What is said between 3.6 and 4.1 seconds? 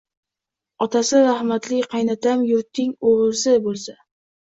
bo‘lsa